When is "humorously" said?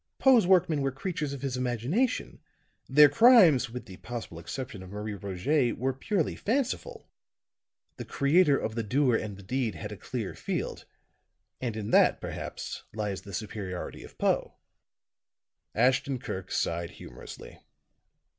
16.97-17.59